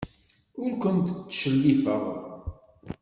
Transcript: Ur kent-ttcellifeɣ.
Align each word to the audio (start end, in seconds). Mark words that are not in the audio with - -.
Ur 0.63 0.71
kent-ttcellifeɣ. 0.81 2.03